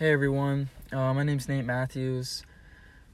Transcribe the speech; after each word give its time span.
Hey 0.00 0.12
everyone, 0.12 0.70
uh, 0.92 1.12
my 1.12 1.24
name's 1.24 1.46
Nate 1.46 1.66
Matthews. 1.66 2.42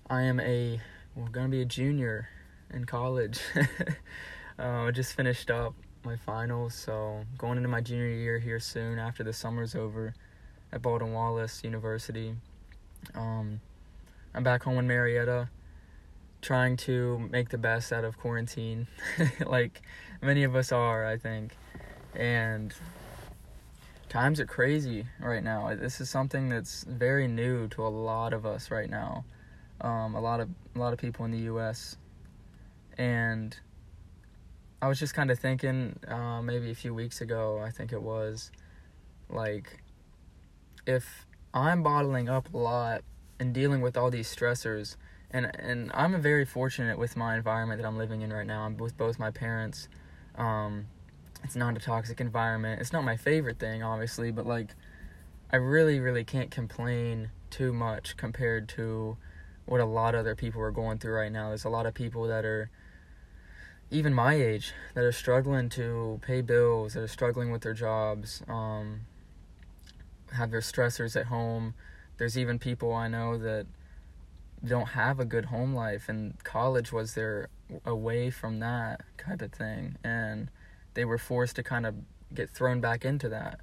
I 0.09 0.23
am 0.23 0.39
a, 0.39 0.81
well, 1.17 1.27
gonna 1.27 1.49
be 1.49 1.61
a 1.61 1.65
junior 1.65 2.29
in 2.73 2.85
college. 2.85 3.41
uh, 3.57 4.63
I 4.63 4.93
just 4.93 5.15
finished 5.15 5.51
up 5.51 5.75
my 6.05 6.15
finals, 6.15 6.77
so 6.77 7.25
going 7.39 7.57
into 7.57 7.69
my 7.69 7.81
junior 7.81 8.07
year 8.07 8.39
here 8.39 8.61
soon 8.61 9.01
after 9.01 9.25
the 9.25 9.33
summer's 9.33 9.75
over 9.75 10.15
at 10.71 10.81
Baldwin 10.81 11.13
Wallace 11.13 11.65
University. 11.65 12.37
Um, 13.17 13.61
I'm 14.33 14.45
back 14.45 14.63
home 14.63 14.79
in 14.79 14.87
Marietta, 14.87 15.49
trying 16.41 16.77
to 16.77 17.19
make 17.33 17.49
the 17.49 17.59
best 17.59 17.93
out 17.93 18.05
of 18.05 18.17
quarantine, 18.17 18.87
like 19.45 19.83
many 20.23 20.45
of 20.45 20.55
us 20.55 20.71
are, 20.71 21.05
I 21.05 21.17
think. 21.17 21.57
And 22.15 22.73
times 24.17 24.41
are 24.41 24.47
crazy 24.47 25.05
right 25.21 25.45
now. 25.45 25.75
This 25.75 26.01
is 26.01 26.09
something 26.09 26.49
that's 26.49 26.85
very 26.85 27.29
new 27.29 27.69
to 27.69 27.87
a 27.87 27.89
lot 27.89 28.33
of 28.33 28.47
us 28.47 28.71
right 28.71 28.89
now. 28.89 29.27
Um, 29.83 30.15
a 30.15 30.21
lot 30.21 30.41
of 30.41 30.49
a 30.75 30.79
lot 30.79 30.95
of 30.95 30.99
people 30.99 31.27
in 31.27 31.33
the 31.33 31.45
U.S. 31.53 31.99
And 32.97 33.55
I 34.81 34.89
was 34.89 34.99
just 34.99 35.13
kind 35.13 35.31
of 35.31 35.39
thinking, 35.39 35.99
uh, 36.09 36.41
maybe 36.41 36.71
a 36.71 36.75
few 36.75 36.95
weeks 36.95 37.21
ago, 37.21 37.63
I 37.63 37.71
think 37.71 37.93
it 37.93 38.01
was, 38.01 38.51
like, 39.29 39.83
if 40.87 41.27
I'm 41.53 41.83
bottling 41.83 42.31
up 42.31 42.53
a 42.55 42.57
lot 42.57 43.03
and 43.39 43.53
dealing 43.53 43.83
with 43.83 43.99
all 43.99 44.11
these 44.11 44.35
stressors, 44.35 44.97
and 45.31 45.51
and 45.59 45.91
I'm 45.93 46.19
very 46.23 46.47
fortunate 46.47 46.99
with 46.99 47.19
my 47.19 47.37
environment 47.37 47.83
that 47.83 47.87
I'm 47.87 47.99
living 47.99 48.23
in 48.23 48.33
right 48.33 48.47
now. 48.47 48.63
I'm 48.63 48.79
with 48.79 48.97
both 48.97 49.19
my 49.19 49.31
parents. 49.31 49.91
Um, 50.37 50.87
it's 51.47 51.55
not 51.55 51.77
a 51.77 51.81
toxic 51.81 52.21
environment. 52.21 52.81
It's 52.81 52.93
not 52.93 53.05
my 53.05 53.17
favorite 53.17 53.61
thing, 53.61 53.81
obviously, 53.81 54.33
but 54.33 54.47
like 54.47 54.75
I 55.53 55.57
really, 55.57 56.01
really 56.01 56.25
can't 56.25 56.51
complain 56.51 57.31
too 57.51 57.73
much 57.73 58.17
compared 58.17 58.69
to 58.71 59.17
what 59.65 59.81
a 59.81 59.85
lot 59.85 60.17
of 60.17 60.21
other 60.21 60.35
people 60.35 60.61
are 60.61 60.73
going 60.73 60.99
through 60.99 61.15
right 61.15 61.31
now. 61.31 61.51
There's 61.51 61.65
a 61.65 61.69
lot 61.69 61.87
of 61.87 61.95
people 61.95 62.27
that 62.27 62.45
are 62.45 62.69
even 63.93 64.13
my 64.13 64.35
age 64.35 64.73
that 64.95 65.05
are 65.05 65.13
struggling 65.13 65.69
to 65.71 66.19
pay 66.21 66.41
bills, 66.41 66.95
that 66.95 67.03
are 67.03 67.09
struggling 67.09 67.53
with 67.53 67.63
their 67.63 67.75
jobs, 67.75 68.43
um, 68.49 69.03
have 70.33 70.51
their 70.51 70.61
stressors 70.61 71.15
at 71.15 71.27
home. 71.27 71.75
There's 72.19 72.37
even 72.37 72.59
people 72.59 72.93
I 72.93 73.07
know 73.07 73.39
that 73.39 73.67
don't 74.65 74.89
have 74.89 75.21
a 75.21 75.25
good 75.25 75.45
home 75.45 75.77
life, 75.77 76.09
and 76.09 76.43
college 76.43 76.91
was 76.91 77.15
their 77.15 77.51
away 77.85 78.31
from 78.31 78.59
that 78.59 79.03
type 79.17 79.43
of 79.43 79.53
thing. 79.53 79.97
And 80.03 80.51
they 80.97 81.05
were 81.05 81.19
forced 81.19 81.55
to 81.57 81.63
kind 81.63 81.87
of 81.87 81.95
get 82.35 82.51
thrown 82.51 82.81
back 82.81 83.05
into 83.05 83.29
that. 83.29 83.61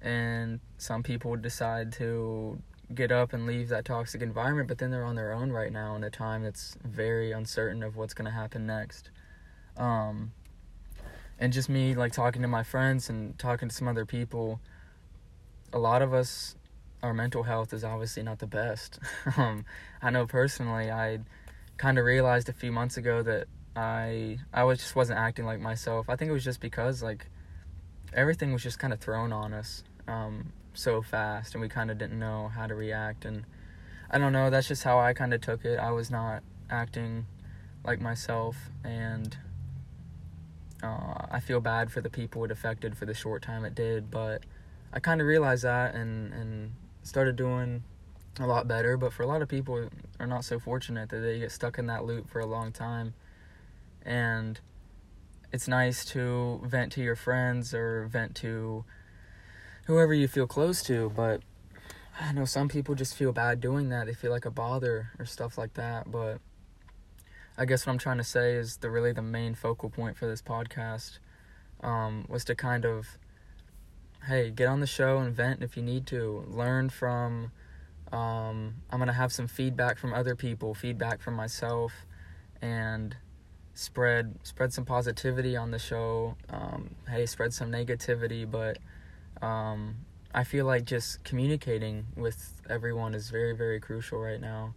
And 0.00 0.60
some 0.78 1.02
people 1.02 1.36
decide 1.36 1.92
to 1.94 2.62
get 2.94 3.12
up 3.12 3.32
and 3.32 3.46
leave 3.46 3.68
that 3.68 3.84
toxic 3.84 4.22
environment, 4.22 4.68
but 4.68 4.78
then 4.78 4.90
they're 4.90 5.04
on 5.04 5.16
their 5.16 5.32
own 5.32 5.50
right 5.50 5.72
now 5.72 5.96
in 5.96 6.04
a 6.04 6.08
time 6.08 6.44
that's 6.44 6.76
very 6.84 7.32
uncertain 7.32 7.82
of 7.82 7.96
what's 7.96 8.14
going 8.14 8.24
to 8.24 8.30
happen 8.30 8.64
next. 8.64 9.10
Um, 9.76 10.32
and 11.38 11.52
just 11.52 11.68
me 11.68 11.94
like 11.94 12.12
talking 12.12 12.42
to 12.42 12.48
my 12.48 12.62
friends 12.62 13.10
and 13.10 13.36
talking 13.38 13.68
to 13.68 13.74
some 13.74 13.88
other 13.88 14.06
people, 14.06 14.60
a 15.72 15.78
lot 15.78 16.00
of 16.00 16.14
us, 16.14 16.54
our 17.02 17.12
mental 17.12 17.42
health 17.42 17.72
is 17.72 17.82
obviously 17.82 18.22
not 18.22 18.38
the 18.38 18.46
best. 18.46 19.00
um, 19.36 19.64
I 20.00 20.10
know 20.10 20.26
personally, 20.26 20.90
I 20.92 21.18
kind 21.76 21.98
of 21.98 22.04
realized 22.04 22.48
a 22.48 22.52
few 22.52 22.70
months 22.70 22.96
ago 22.96 23.22
that 23.22 23.48
I 23.78 24.38
I 24.52 24.64
was 24.64 24.80
just 24.80 24.96
wasn't 24.96 25.20
acting 25.20 25.46
like 25.46 25.60
myself. 25.60 26.08
I 26.08 26.16
think 26.16 26.30
it 26.30 26.32
was 26.32 26.42
just 26.42 26.60
because 26.60 27.00
like 27.00 27.26
everything 28.12 28.52
was 28.52 28.62
just 28.62 28.80
kind 28.80 28.92
of 28.92 28.98
thrown 28.98 29.32
on 29.32 29.52
us 29.52 29.84
um, 30.08 30.52
so 30.74 31.00
fast, 31.00 31.54
and 31.54 31.62
we 31.62 31.68
kind 31.68 31.88
of 31.90 31.96
didn't 31.96 32.18
know 32.18 32.48
how 32.48 32.66
to 32.66 32.74
react. 32.74 33.24
And 33.24 33.44
I 34.10 34.18
don't 34.18 34.32
know. 34.32 34.50
That's 34.50 34.66
just 34.66 34.82
how 34.82 34.98
I 34.98 35.12
kind 35.12 35.32
of 35.32 35.40
took 35.40 35.64
it. 35.64 35.78
I 35.78 35.92
was 35.92 36.10
not 36.10 36.42
acting 36.68 37.26
like 37.84 38.00
myself, 38.00 38.56
and 38.82 39.36
uh, 40.82 41.26
I 41.30 41.38
feel 41.38 41.60
bad 41.60 41.92
for 41.92 42.00
the 42.00 42.10
people 42.10 42.44
it 42.44 42.50
affected 42.50 42.98
for 42.98 43.06
the 43.06 43.14
short 43.14 43.42
time 43.42 43.64
it 43.64 43.76
did. 43.76 44.10
But 44.10 44.42
I 44.92 44.98
kind 44.98 45.20
of 45.20 45.28
realized 45.28 45.62
that 45.62 45.94
and 45.94 46.32
and 46.34 46.72
started 47.04 47.36
doing 47.36 47.84
a 48.40 48.46
lot 48.46 48.66
better. 48.66 48.96
But 48.96 49.12
for 49.12 49.22
a 49.22 49.28
lot 49.28 49.40
of 49.40 49.48
people, 49.48 49.88
are 50.18 50.26
not 50.26 50.44
so 50.44 50.58
fortunate 50.58 51.10
that 51.10 51.20
they 51.20 51.38
get 51.38 51.52
stuck 51.52 51.78
in 51.78 51.86
that 51.86 52.04
loop 52.04 52.28
for 52.28 52.40
a 52.40 52.46
long 52.46 52.72
time 52.72 53.14
and 54.08 54.58
it's 55.52 55.68
nice 55.68 56.02
to 56.02 56.60
vent 56.64 56.90
to 56.92 57.02
your 57.02 57.14
friends 57.14 57.74
or 57.74 58.08
vent 58.10 58.34
to 58.34 58.84
whoever 59.86 60.14
you 60.14 60.26
feel 60.26 60.46
close 60.46 60.82
to 60.82 61.12
but 61.14 61.42
i 62.18 62.32
know 62.32 62.46
some 62.46 62.68
people 62.68 62.94
just 62.94 63.14
feel 63.14 63.32
bad 63.32 63.60
doing 63.60 63.90
that. 63.90 64.06
They 64.06 64.14
feel 64.14 64.30
like 64.30 64.46
a 64.46 64.50
bother 64.50 65.10
or 65.18 65.26
stuff 65.26 65.58
like 65.58 65.74
that 65.74 66.10
but 66.10 66.38
i 67.58 67.66
guess 67.66 67.86
what 67.86 67.92
i'm 67.92 67.98
trying 67.98 68.16
to 68.16 68.24
say 68.24 68.54
is 68.54 68.78
the 68.78 68.90
really 68.90 69.12
the 69.12 69.22
main 69.22 69.54
focal 69.54 69.90
point 69.90 70.16
for 70.16 70.26
this 70.26 70.40
podcast 70.40 71.18
um, 71.82 72.24
was 72.28 72.44
to 72.46 72.54
kind 72.54 72.86
of 72.86 73.18
hey 74.26 74.50
get 74.50 74.68
on 74.68 74.80
the 74.80 74.86
show 74.86 75.18
and 75.18 75.34
vent 75.36 75.62
if 75.62 75.76
you 75.76 75.82
need 75.82 76.04
to. 76.08 76.44
Learn 76.48 76.88
from 76.88 77.52
um, 78.10 78.76
i'm 78.90 78.98
going 78.98 79.06
to 79.06 79.12
have 79.12 79.32
some 79.32 79.46
feedback 79.46 79.98
from 79.98 80.14
other 80.14 80.34
people 80.34 80.74
feedback 80.74 81.20
from 81.20 81.34
myself 81.34 81.92
and 82.62 83.16
spread 83.78 84.34
spread 84.42 84.72
some 84.72 84.84
positivity 84.84 85.56
on 85.56 85.70
the 85.70 85.78
show. 85.78 86.34
Um, 86.50 86.96
hey, 87.08 87.26
spread 87.26 87.54
some 87.54 87.70
negativity, 87.70 88.44
but 88.50 88.78
um, 89.40 89.98
I 90.34 90.42
feel 90.42 90.66
like 90.66 90.84
just 90.84 91.22
communicating 91.22 92.06
with 92.16 92.60
everyone 92.68 93.14
is 93.14 93.30
very 93.30 93.54
very 93.54 93.78
crucial 93.78 94.18
right 94.18 94.40
now. 94.40 94.74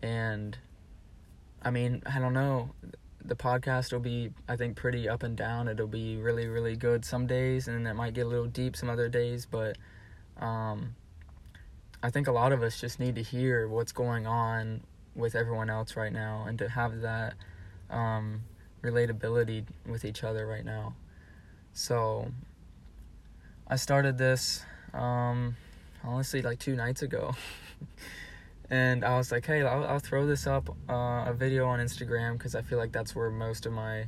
And 0.00 0.56
I 1.60 1.70
mean, 1.70 2.04
I 2.06 2.20
don't 2.20 2.32
know. 2.32 2.70
The 3.22 3.34
podcast 3.34 3.92
will 3.92 3.98
be, 4.00 4.30
I 4.48 4.54
think, 4.54 4.76
pretty 4.76 5.08
up 5.08 5.24
and 5.24 5.36
down. 5.36 5.66
It'll 5.66 5.88
be 5.88 6.16
really, 6.16 6.46
really 6.46 6.76
good 6.76 7.04
some 7.04 7.26
days, 7.26 7.66
and 7.66 7.86
it 7.86 7.94
might 7.94 8.14
get 8.14 8.26
a 8.26 8.28
little 8.28 8.46
deep 8.46 8.76
some 8.76 8.88
other 8.88 9.08
days. 9.08 9.44
But 9.44 9.76
um, 10.38 10.94
I 12.00 12.10
think 12.10 12.28
a 12.28 12.32
lot 12.32 12.52
of 12.52 12.62
us 12.62 12.80
just 12.80 13.00
need 13.00 13.16
to 13.16 13.22
hear 13.22 13.66
what's 13.66 13.92
going 13.92 14.28
on 14.28 14.82
with 15.16 15.34
everyone 15.34 15.68
else 15.68 15.96
right 15.96 16.12
now, 16.12 16.44
and 16.46 16.56
to 16.60 16.68
have 16.68 17.00
that 17.00 17.34
um, 17.90 18.42
relatability 18.82 19.64
with 19.86 20.04
each 20.04 20.24
other 20.24 20.46
right 20.46 20.64
now. 20.64 20.94
So 21.72 22.32
I 23.66 23.76
started 23.76 24.18
this 24.18 24.64
um, 24.94 25.56
honestly 26.04 26.42
like 26.42 26.58
two 26.58 26.76
nights 26.76 27.02
ago. 27.02 27.34
and 28.70 29.04
I 29.04 29.16
was 29.16 29.32
like, 29.32 29.46
hey, 29.46 29.62
I'll, 29.62 29.84
I'll 29.84 29.98
throw 29.98 30.26
this 30.26 30.46
up 30.46 30.70
uh, 30.88 31.24
a 31.26 31.34
video 31.34 31.66
on 31.66 31.78
Instagram 31.80 32.34
because 32.34 32.54
I 32.54 32.62
feel 32.62 32.78
like 32.78 32.92
that's 32.92 33.14
where 33.14 33.30
most 33.30 33.66
of 33.66 33.72
my 33.72 34.06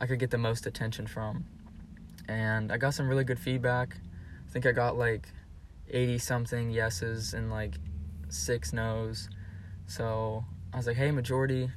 I 0.00 0.06
could 0.06 0.18
get 0.18 0.30
the 0.30 0.38
most 0.38 0.66
attention 0.66 1.06
from. 1.06 1.44
And 2.28 2.72
I 2.72 2.76
got 2.78 2.94
some 2.94 3.08
really 3.08 3.24
good 3.24 3.38
feedback. 3.38 3.96
I 4.48 4.50
think 4.50 4.66
I 4.66 4.72
got 4.72 4.98
like 4.98 5.28
80 5.90 6.18
something 6.18 6.70
yeses 6.70 7.34
and 7.34 7.50
like 7.50 7.74
six 8.28 8.72
nos. 8.72 9.28
So 9.86 10.44
I 10.72 10.76
was 10.76 10.86
like, 10.86 10.96
hey, 10.96 11.10
majority, 11.10 11.70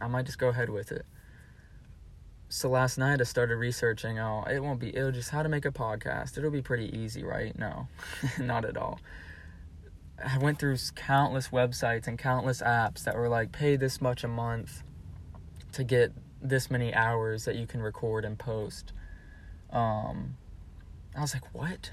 I 0.00 0.06
might 0.06 0.26
just 0.26 0.38
go 0.38 0.48
ahead 0.48 0.70
with 0.70 0.92
it. 0.92 1.04
So 2.48 2.68
last 2.68 2.98
night 2.98 3.20
I 3.20 3.24
started 3.24 3.56
researching. 3.56 4.18
Oh, 4.18 4.44
it 4.50 4.60
won't 4.60 4.80
be. 4.80 4.94
It'll 4.94 5.12
just 5.12 5.30
how 5.30 5.42
to 5.42 5.48
make 5.48 5.64
a 5.64 5.70
podcast. 5.70 6.36
It'll 6.36 6.50
be 6.50 6.62
pretty 6.62 6.96
easy, 6.96 7.22
right? 7.22 7.56
No, 7.56 7.86
not 8.38 8.64
at 8.64 8.76
all. 8.76 8.98
I 10.22 10.38
went 10.38 10.58
through 10.58 10.76
countless 10.94 11.48
websites 11.48 12.06
and 12.06 12.18
countless 12.18 12.60
apps 12.60 13.04
that 13.04 13.16
were 13.16 13.28
like, 13.28 13.52
pay 13.52 13.76
this 13.76 14.00
much 14.00 14.24
a 14.24 14.28
month 14.28 14.82
to 15.72 15.84
get 15.84 16.12
this 16.42 16.70
many 16.70 16.92
hours 16.92 17.44
that 17.44 17.56
you 17.56 17.66
can 17.66 17.80
record 17.80 18.24
and 18.24 18.38
post. 18.38 18.92
Um, 19.70 20.36
I 21.16 21.20
was 21.20 21.34
like, 21.34 21.54
what? 21.54 21.90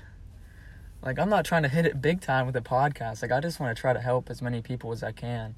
Like, 1.01 1.19
I'm 1.19 1.29
not 1.29 1.45
trying 1.45 1.63
to 1.63 1.69
hit 1.69 1.85
it 1.85 2.01
big 2.01 2.21
time 2.21 2.47
with 2.47 2.55
a 2.55 2.61
podcast. 2.61 3.21
Like, 3.21 3.31
I 3.31 3.39
just 3.39 3.59
want 3.59 3.75
to 3.75 3.79
try 3.79 3.93
to 3.93 4.01
help 4.01 4.29
as 4.29 4.41
many 4.41 4.61
people 4.61 4.91
as 4.91 5.03
I 5.03 5.11
can. 5.11 5.55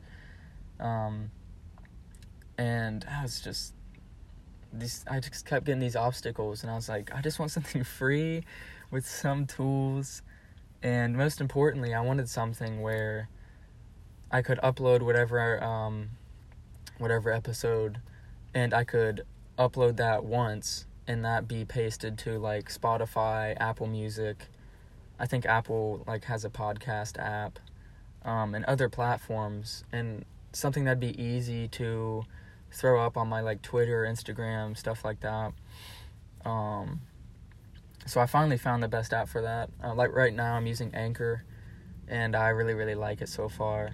Um, 0.80 1.32
and 2.60 3.06
I 3.10 3.24
was 3.24 3.40
just 3.40 3.74
these 4.74 5.06
I 5.10 5.22
just 5.22 5.46
kept 5.46 5.66
getting 5.66 5.80
these 5.80 5.96
obstacles 5.96 6.62
and 6.62 6.70
I 6.70 6.76
was 6.76 6.90
like 6.90 7.10
I 7.16 7.22
just 7.22 7.40
want 7.40 7.52
something 7.58 7.84
free 7.84 8.44
with 8.92 9.08
some 9.08 9.48
tools 9.48 10.22
and 10.84 11.16
most 11.16 11.42
importantly 11.42 11.94
I 11.94 12.02
wanted 12.02 12.30
something 12.30 12.82
where 12.82 13.30
I 14.30 14.42
could 14.42 14.60
upload 14.60 15.02
whatever 15.02 15.64
um 15.64 16.10
whatever 16.98 17.32
episode 17.32 18.00
and 18.54 18.74
I 18.74 18.84
could 18.84 19.22
upload 19.58 19.96
that 19.98 20.26
once 20.26 20.86
and 21.08 21.24
that 21.24 21.48
be 21.48 21.66
pasted 21.66 22.18
to 22.20 22.38
like 22.38 22.72
Spotify, 22.72 23.56
Apple 23.60 23.88
Music. 23.88 24.48
I 25.18 25.26
think 25.26 25.46
Apple 25.46 26.04
like 26.06 26.26
has 26.26 26.44
a 26.44 26.50
podcast 26.50 27.18
app 27.18 27.58
um 28.26 28.54
and 28.54 28.66
other 28.66 28.90
platforms 28.90 29.86
and 29.94 30.26
something 30.52 30.84
that'd 30.84 31.00
be 31.00 31.20
easy 31.22 31.70
to 31.70 32.26
throw 32.72 33.04
up 33.06 33.18
on 33.18 33.28
my 33.28 33.42
like 33.42 33.62
Twitter, 33.62 34.06
Instagram, 34.10 34.78
stuff 34.78 35.04
like 35.04 35.20
that. 35.22 35.54
Um, 36.46 37.02
so 38.06 38.22
I 38.22 38.26
finally 38.26 38.58
found 38.58 38.82
the 38.82 38.88
best 38.88 39.14
app 39.14 39.30
for 39.30 39.42
that. 39.42 39.70
Uh, 39.84 39.94
like 39.94 40.14
right 40.14 40.34
now, 40.34 40.56
I'm 40.56 40.66
using 40.66 40.94
Anchor, 40.94 41.44
and 42.08 42.36
I 42.36 42.50
really 42.50 42.74
really 42.74 42.96
like 42.96 43.22
it 43.22 43.30
so 43.30 43.50
far. 43.50 43.92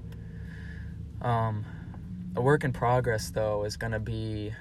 Um, 1.22 1.66
a 2.36 2.42
work 2.42 2.63
in 2.63 2.74
progress 2.74 3.30
though 3.30 3.63
is 3.63 3.77
gonna 3.77 4.00
be 4.00 4.54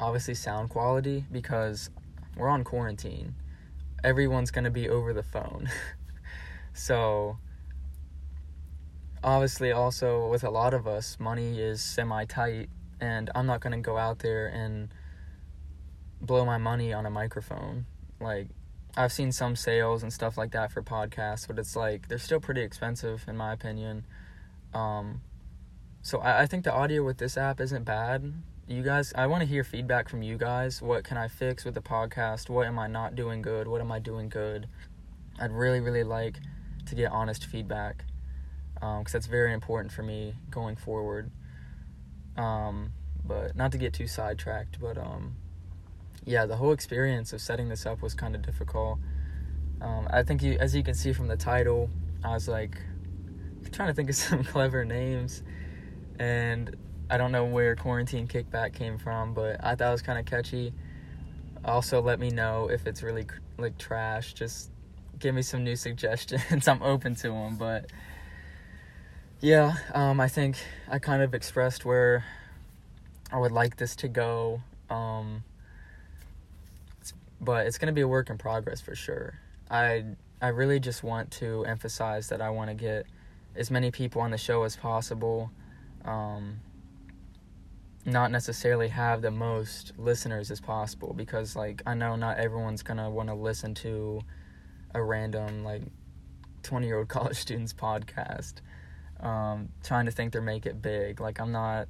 obviously 0.00 0.34
sound 0.34 0.70
quality 0.70 1.24
because 1.32 1.90
we're 2.36 2.48
on 2.48 2.64
quarantine. 2.64 3.34
Everyone's 4.02 4.50
gonna 4.50 4.70
be 4.70 4.88
over 4.88 5.12
the 5.12 5.22
phone, 5.22 5.70
so 6.72 7.38
obviously 9.24 9.72
also 9.72 10.28
with 10.28 10.44
a 10.44 10.50
lot 10.50 10.74
of 10.74 10.86
us 10.86 11.16
money 11.18 11.58
is 11.58 11.82
semi 11.82 12.24
tight 12.26 12.68
and 13.00 13.30
i'm 13.34 13.46
not 13.46 13.60
going 13.60 13.72
to 13.72 13.78
go 13.78 13.96
out 13.96 14.18
there 14.18 14.46
and 14.46 14.90
blow 16.20 16.44
my 16.44 16.58
money 16.58 16.92
on 16.92 17.06
a 17.06 17.10
microphone. 17.10 17.86
Like 18.20 18.48
i've 18.96 19.12
seen 19.12 19.32
some 19.32 19.56
sales 19.56 20.02
and 20.02 20.12
stuff 20.12 20.38
like 20.38 20.52
that 20.52 20.70
for 20.70 20.82
podcasts 20.82 21.48
but 21.48 21.58
it's 21.58 21.74
like 21.74 22.06
they're 22.06 22.18
still 22.18 22.38
pretty 22.38 22.62
expensive 22.62 23.24
in 23.26 23.36
my 23.36 23.52
opinion. 23.52 24.04
Um, 24.72 25.22
so 26.02 26.18
I, 26.18 26.42
I 26.42 26.46
think 26.46 26.64
the 26.64 26.72
audio 26.72 27.02
with 27.02 27.18
this 27.18 27.36
app 27.36 27.60
isn't 27.60 27.84
bad. 27.84 28.32
You 28.66 28.82
guys 28.82 29.12
i 29.16 29.26
want 29.26 29.42
to 29.42 29.46
hear 29.46 29.64
feedback 29.64 30.08
from 30.08 30.22
you 30.22 30.36
guys. 30.36 30.82
What 30.82 31.04
can 31.04 31.16
i 31.16 31.28
fix 31.28 31.64
with 31.64 31.74
the 31.74 31.82
podcast? 31.82 32.50
What 32.50 32.66
am 32.66 32.78
i 32.78 32.86
not 32.86 33.14
doing 33.14 33.42
good? 33.42 33.68
What 33.68 33.80
am 33.80 33.90
i 33.90 33.98
doing 33.98 34.28
good? 34.28 34.68
I'd 35.40 35.52
really 35.52 35.80
really 35.80 36.04
like 36.04 36.38
to 36.86 36.94
get 36.94 37.10
honest 37.10 37.46
feedback 37.46 38.04
because 38.74 38.98
um, 38.98 39.04
that's 39.12 39.26
very 39.26 39.52
important 39.52 39.92
for 39.92 40.02
me 40.02 40.34
going 40.50 40.76
forward. 40.76 41.30
Um, 42.36 42.92
but 43.24 43.56
not 43.56 43.72
to 43.72 43.78
get 43.78 43.92
too 43.94 44.06
sidetracked, 44.06 44.80
but 44.80 44.98
um, 44.98 45.36
yeah, 46.24 46.46
the 46.46 46.56
whole 46.56 46.72
experience 46.72 47.32
of 47.32 47.40
setting 47.40 47.68
this 47.68 47.86
up 47.86 48.02
was 48.02 48.14
kind 48.14 48.34
of 48.34 48.42
difficult. 48.42 48.98
Um, 49.80 50.08
I 50.10 50.22
think 50.22 50.42
you, 50.42 50.56
as 50.60 50.74
you 50.74 50.82
can 50.82 50.94
see 50.94 51.12
from 51.12 51.28
the 51.28 51.36
title, 51.36 51.90
I 52.22 52.30
was 52.30 52.48
like 52.48 52.78
trying 53.72 53.88
to 53.88 53.94
think 53.94 54.10
of 54.10 54.16
some 54.16 54.44
clever 54.44 54.84
names, 54.84 55.42
and 56.18 56.76
I 57.10 57.16
don't 57.16 57.32
know 57.32 57.44
where 57.44 57.76
quarantine 57.76 58.26
kickback 58.26 58.74
came 58.74 58.98
from, 58.98 59.34
but 59.34 59.62
I 59.62 59.74
thought 59.74 59.88
it 59.88 59.92
was 59.92 60.02
kind 60.02 60.18
of 60.18 60.26
catchy. 60.26 60.72
Also, 61.64 62.02
let 62.02 62.18
me 62.18 62.30
know 62.30 62.68
if 62.70 62.86
it's 62.86 63.02
really 63.02 63.26
like 63.58 63.78
trash. 63.78 64.34
Just 64.34 64.70
give 65.18 65.34
me 65.34 65.42
some 65.42 65.64
new 65.64 65.76
suggestions. 65.86 66.68
I'm 66.68 66.82
open 66.82 67.14
to 67.16 67.28
them, 67.28 67.56
but 67.56 67.90
yeah, 69.44 69.74
um, 69.92 70.20
I 70.20 70.28
think 70.28 70.56
I 70.88 70.98
kind 70.98 71.22
of 71.22 71.34
expressed 71.34 71.84
where 71.84 72.24
I 73.30 73.38
would 73.38 73.52
like 73.52 73.76
this 73.76 73.94
to 73.96 74.08
go. 74.08 74.62
Um, 74.88 75.44
but 77.42 77.66
it's 77.66 77.76
going 77.76 77.88
to 77.88 77.92
be 77.92 78.00
a 78.00 78.08
work 78.08 78.30
in 78.30 78.38
progress 78.38 78.80
for 78.80 78.94
sure. 78.94 79.38
I 79.70 80.04
I 80.40 80.48
really 80.48 80.80
just 80.80 81.02
want 81.02 81.30
to 81.32 81.62
emphasize 81.66 82.28
that 82.30 82.40
I 82.40 82.48
want 82.48 82.70
to 82.70 82.74
get 82.74 83.04
as 83.54 83.70
many 83.70 83.90
people 83.90 84.22
on 84.22 84.30
the 84.30 84.38
show 84.38 84.62
as 84.62 84.76
possible. 84.76 85.50
Um, 86.06 86.60
not 88.06 88.30
necessarily 88.30 88.88
have 88.88 89.20
the 89.20 89.30
most 89.30 89.92
listeners 89.98 90.50
as 90.50 90.62
possible 90.62 91.12
because 91.12 91.54
like 91.54 91.82
I 91.84 91.92
know 91.92 92.16
not 92.16 92.38
everyone's 92.38 92.82
going 92.82 92.96
to 92.96 93.10
want 93.10 93.28
to 93.28 93.34
listen 93.34 93.74
to 93.74 94.22
a 94.94 95.02
random 95.02 95.64
like 95.64 95.82
20 96.62 96.86
year 96.86 97.00
old 97.00 97.08
college 97.08 97.36
students 97.36 97.74
podcast 97.74 98.62
um, 99.24 99.70
trying 99.82 100.04
to 100.04 100.12
think 100.12 100.32
they're 100.32 100.42
make 100.42 100.66
it 100.66 100.80
big. 100.80 101.20
Like 101.20 101.40
I'm 101.40 101.50
not 101.50 101.88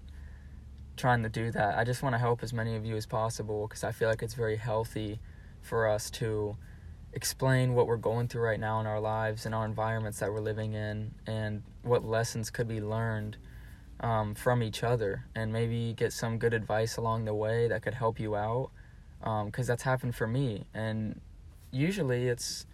trying 0.97 1.23
to 1.25 1.29
do 1.29 1.51
that. 1.51 1.77
I 1.77 1.85
just 1.85 2.03
want 2.03 2.15
to 2.15 2.19
help 2.19 2.43
as 2.43 2.53
many 2.53 2.77
of 2.77 2.87
you 2.87 2.97
as 2.97 3.05
possible 3.05 3.67
because 3.67 3.85
I 3.85 3.93
feel 3.93 4.09
like 4.09 4.23
it's 4.23 4.35
very 4.35 4.57
healthy 4.57 5.19
for 5.61 5.89
us 5.89 6.11
to 6.11 6.57
explain 7.13 7.75
what 7.75 7.87
we're 7.87 7.97
going 7.97 8.29
through 8.29 8.43
right 8.43 8.61
now 8.61 8.81
in 8.81 8.87
our 8.87 9.01
lives 9.01 9.47
and 9.47 9.55
our 9.55 9.65
environments 9.65 10.21
that 10.21 10.33
we're 10.33 10.41
living 10.41 10.75
in 10.75 11.13
and 11.27 11.63
what 11.83 12.05
lessons 12.05 12.51
could 12.51 12.69
be 12.69 12.81
learned 12.81 13.37
um, 14.01 14.35
from 14.35 14.63
each 14.63 14.83
other 14.83 15.25
and 15.35 15.53
maybe 15.53 15.95
get 15.97 16.13
some 16.13 16.39
good 16.39 16.53
advice 16.53 16.97
along 16.97 17.25
the 17.25 17.35
way 17.35 17.69
that 17.69 17.83
could 17.83 17.95
help 17.95 18.19
you 18.19 18.35
out 18.35 18.71
because 19.21 19.69
um, 19.69 19.73
that's 19.73 19.85
happened 19.85 20.15
for 20.15 20.27
me 20.27 20.65
and 20.75 21.21
usually 21.71 22.27
it's 22.27 22.67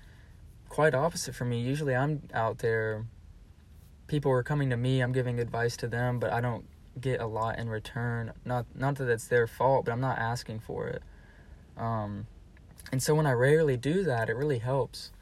quite 0.71 0.95
opposite 0.95 1.35
for 1.35 1.45
me 1.45 1.61
usually 1.61 1.95
i'm 1.95 2.23
out 2.33 2.59
there 2.59 3.05
people 4.11 4.33
are 4.33 4.43
coming 4.43 4.69
to 4.71 4.77
me, 4.77 5.01
I'm 5.01 5.13
giving 5.13 5.39
advice 5.39 5.77
to 5.79 5.89
them, 5.89 6.19
but 6.19 6.33
I 6.33 6.41
don't 6.41 6.67
get 7.01 7.21
a 7.21 7.27
lot 7.27 7.59
in 7.59 7.71
return. 7.71 8.33
Not 8.45 8.67
not 8.75 8.97
that 8.97 9.09
it's 9.09 9.29
their 9.29 9.47
fault, 9.47 9.87
but 9.87 9.93
I'm 9.93 10.01
not 10.01 10.19
asking 10.19 10.61
for 10.61 10.89
it. 10.89 11.03
Um, 11.79 12.27
and 12.93 13.03
so 13.03 13.15
when 13.15 13.27
I 13.27 13.33
rarely 13.33 13.77
do 13.77 14.03
that, 14.03 14.29
it 14.29 14.37
really 14.37 14.59
helps. 14.59 15.13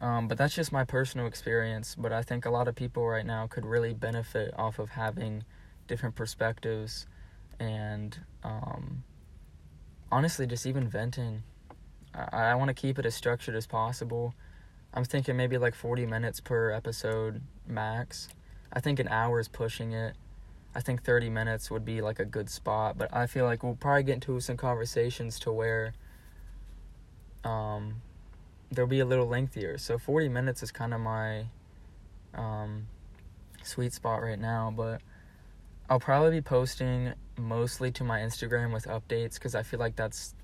Um, 0.00 0.28
but 0.28 0.36
that's 0.36 0.54
just 0.54 0.72
my 0.72 0.84
personal 0.84 1.26
experience. 1.26 1.96
But 1.96 2.12
I 2.12 2.22
think 2.22 2.44
a 2.44 2.50
lot 2.50 2.68
of 2.68 2.74
people 2.74 3.06
right 3.06 3.24
now 3.24 3.46
could 3.46 3.64
really 3.64 3.94
benefit 3.94 4.52
off 4.58 4.78
of 4.78 4.90
having 4.90 5.44
different 5.88 6.14
perspectives 6.14 7.06
and 7.58 8.18
um, 8.44 9.04
honestly, 10.10 10.46
just 10.46 10.66
even 10.66 10.88
venting. 10.88 11.42
I, 12.14 12.50
I 12.50 12.54
want 12.56 12.68
to 12.68 12.74
keep 12.74 12.98
it 12.98 13.06
as 13.06 13.14
structured 13.14 13.54
as 13.54 13.66
possible. 13.66 14.34
I'm 14.94 15.04
thinking 15.04 15.36
maybe 15.36 15.56
like 15.56 15.74
40 15.74 16.06
minutes 16.06 16.40
per 16.40 16.70
episode 16.70 17.40
max. 17.66 18.28
I 18.72 18.80
think 18.80 18.98
an 18.98 19.08
hour 19.08 19.40
is 19.40 19.48
pushing 19.48 19.92
it. 19.92 20.16
I 20.74 20.80
think 20.80 21.02
30 21.02 21.30
minutes 21.30 21.70
would 21.70 21.84
be 21.84 22.00
like 22.00 22.18
a 22.18 22.24
good 22.24 22.50
spot, 22.50 22.98
but 22.98 23.14
I 23.14 23.26
feel 23.26 23.44
like 23.44 23.62
we'll 23.62 23.74
probably 23.74 24.02
get 24.02 24.14
into 24.14 24.38
some 24.40 24.56
conversations 24.56 25.38
to 25.40 25.52
where 25.52 25.94
um 27.44 28.02
they'll 28.70 28.86
be 28.86 29.00
a 29.00 29.04
little 29.04 29.26
lengthier. 29.26 29.78
So 29.78 29.98
40 29.98 30.28
minutes 30.28 30.62
is 30.62 30.70
kind 30.70 30.92
of 30.94 31.00
my 31.00 31.46
um 32.34 32.86
sweet 33.62 33.94
spot 33.94 34.22
right 34.22 34.38
now, 34.38 34.72
but 34.74 35.00
I'll 35.88 36.00
probably 36.00 36.30
be 36.30 36.42
posting 36.42 37.12
mostly 37.38 37.90
to 37.92 38.04
my 38.04 38.20
Instagram 38.20 38.72
with 38.72 38.86
updates 38.86 39.40
cuz 39.40 39.54
I 39.54 39.62
feel 39.62 39.80
like 39.80 39.96
that's 39.96 40.34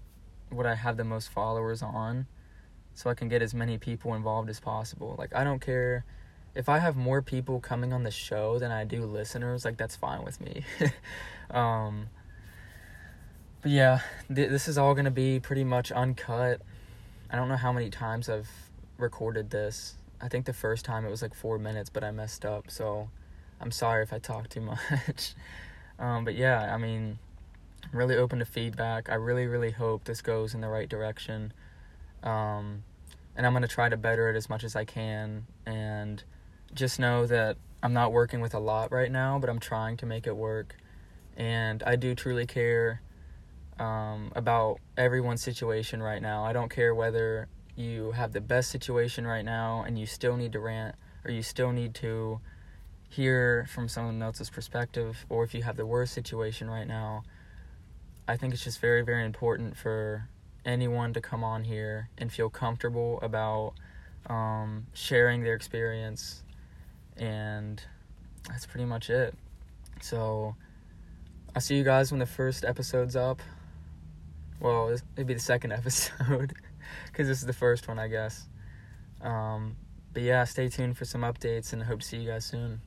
what 0.50 0.66
I 0.66 0.74
have 0.74 0.96
the 0.96 1.04
most 1.04 1.28
followers 1.28 1.82
on 1.82 2.26
so 2.98 3.08
I 3.08 3.14
can 3.14 3.28
get 3.28 3.42
as 3.42 3.54
many 3.54 3.78
people 3.78 4.14
involved 4.14 4.50
as 4.50 4.58
possible. 4.58 5.14
Like 5.16 5.32
I 5.32 5.44
don't 5.44 5.60
care 5.60 6.04
if 6.56 6.68
I 6.68 6.78
have 6.78 6.96
more 6.96 7.22
people 7.22 7.60
coming 7.60 7.92
on 7.92 8.02
the 8.02 8.10
show 8.10 8.58
than 8.58 8.72
I 8.72 8.82
do 8.82 9.04
listeners, 9.04 9.64
like 9.64 9.76
that's 9.76 9.94
fine 9.94 10.24
with 10.24 10.40
me. 10.40 10.64
um, 11.52 12.08
but 13.62 13.70
yeah, 13.70 14.00
th- 14.34 14.50
this 14.50 14.66
is 14.66 14.76
all 14.76 14.94
gonna 14.96 15.12
be 15.12 15.38
pretty 15.38 15.62
much 15.62 15.92
uncut. 15.92 16.60
I 17.30 17.36
don't 17.36 17.48
know 17.48 17.56
how 17.56 17.72
many 17.72 17.88
times 17.88 18.28
I've 18.28 18.50
recorded 18.96 19.50
this. 19.50 19.94
I 20.20 20.26
think 20.26 20.46
the 20.46 20.52
first 20.52 20.84
time 20.84 21.04
it 21.04 21.10
was 21.10 21.22
like 21.22 21.34
four 21.34 21.56
minutes, 21.56 21.90
but 21.90 22.02
I 22.02 22.10
messed 22.10 22.44
up. 22.44 22.68
So 22.68 23.10
I'm 23.60 23.70
sorry 23.70 24.02
if 24.02 24.12
I 24.12 24.18
talk 24.18 24.48
too 24.48 24.60
much. 24.90 25.34
um, 26.00 26.24
but 26.24 26.34
yeah, 26.34 26.74
I 26.74 26.78
mean, 26.78 27.20
I'm 27.92 27.96
really 27.96 28.16
open 28.16 28.40
to 28.40 28.44
feedback. 28.44 29.08
I 29.08 29.14
really, 29.14 29.46
really 29.46 29.70
hope 29.70 30.02
this 30.02 30.20
goes 30.20 30.52
in 30.52 30.62
the 30.62 30.68
right 30.68 30.88
direction. 30.88 31.52
Um, 32.24 32.82
and 33.38 33.46
I'm 33.46 33.52
going 33.52 33.62
to 33.62 33.68
try 33.68 33.88
to 33.88 33.96
better 33.96 34.28
it 34.28 34.36
as 34.36 34.50
much 34.50 34.64
as 34.64 34.74
I 34.74 34.84
can. 34.84 35.46
And 35.64 36.22
just 36.74 36.98
know 36.98 37.24
that 37.28 37.56
I'm 37.84 37.92
not 37.92 38.12
working 38.12 38.40
with 38.40 38.52
a 38.52 38.58
lot 38.58 38.90
right 38.90 39.12
now, 39.12 39.38
but 39.38 39.48
I'm 39.48 39.60
trying 39.60 39.96
to 39.98 40.06
make 40.06 40.26
it 40.26 40.36
work. 40.36 40.74
And 41.36 41.80
I 41.84 41.94
do 41.94 42.16
truly 42.16 42.46
care 42.46 43.00
um, 43.78 44.32
about 44.34 44.80
everyone's 44.96 45.40
situation 45.40 46.02
right 46.02 46.20
now. 46.20 46.44
I 46.44 46.52
don't 46.52 46.68
care 46.68 46.96
whether 46.96 47.46
you 47.76 48.10
have 48.10 48.32
the 48.32 48.40
best 48.40 48.72
situation 48.72 49.24
right 49.24 49.44
now 49.44 49.84
and 49.86 49.96
you 49.96 50.04
still 50.04 50.36
need 50.36 50.50
to 50.52 50.58
rant 50.58 50.96
or 51.24 51.30
you 51.30 51.42
still 51.42 51.70
need 51.70 51.94
to 51.94 52.40
hear 53.08 53.68
from 53.72 53.88
someone 53.88 54.20
else's 54.20 54.50
perspective 54.50 55.24
or 55.28 55.44
if 55.44 55.54
you 55.54 55.62
have 55.62 55.76
the 55.76 55.86
worst 55.86 56.12
situation 56.12 56.68
right 56.68 56.88
now. 56.88 57.22
I 58.26 58.36
think 58.36 58.52
it's 58.52 58.64
just 58.64 58.80
very, 58.80 59.02
very 59.02 59.24
important 59.24 59.76
for 59.76 60.28
anyone 60.68 61.14
to 61.14 61.20
come 61.20 61.42
on 61.42 61.64
here 61.64 62.10
and 62.18 62.30
feel 62.30 62.50
comfortable 62.50 63.18
about 63.22 63.72
um, 64.26 64.86
sharing 64.92 65.42
their 65.42 65.54
experience, 65.54 66.42
and 67.16 67.82
that's 68.48 68.66
pretty 68.66 68.84
much 68.84 69.10
it. 69.10 69.34
So, 70.00 70.54
I'll 71.54 71.62
see 71.62 71.76
you 71.76 71.84
guys 71.84 72.12
when 72.12 72.18
the 72.18 72.26
first 72.26 72.64
episode's 72.64 73.16
up. 73.16 73.40
Well, 74.60 74.90
it'd 74.90 75.26
be 75.26 75.34
the 75.34 75.40
second 75.40 75.72
episode 75.80 76.52
because 77.06 77.26
this 77.26 77.38
is 77.38 77.46
the 77.46 77.52
first 77.52 77.88
one, 77.88 77.98
I 77.98 78.08
guess. 78.08 78.46
Um, 79.22 79.76
but 80.12 80.22
yeah, 80.22 80.44
stay 80.44 80.68
tuned 80.68 80.96
for 80.96 81.04
some 81.04 81.22
updates 81.22 81.72
and 81.72 81.82
hope 81.82 82.00
to 82.00 82.06
see 82.06 82.18
you 82.18 82.28
guys 82.30 82.44
soon. 82.44 82.80